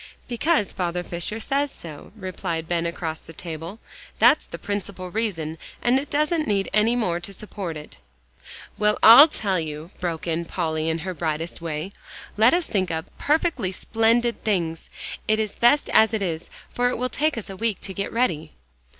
[0.27, 3.79] "Because Father Fisher says so," replied Ben across the table;
[4.17, 7.99] "that's the principal reason and it doesn't need any more to support it"
[8.79, 11.91] "Well, I tell you," broke in Polly in her brightest way,
[12.35, 14.89] "let us think up perfectly splendid things.
[15.27, 18.53] It's best as it is, for it will take us a week to get ready."